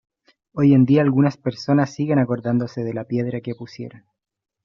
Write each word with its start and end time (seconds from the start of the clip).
Hoy 0.55 0.73
en 0.73 0.85
día 0.85 1.03
algunas 1.03 1.37
personas 1.37 1.93
siguen 1.93 2.17
acordándose 2.17 2.81
de 2.83 2.95
la 2.95 3.03
piedra 3.03 3.39
que 3.41 3.53
pusieron. 3.53 4.03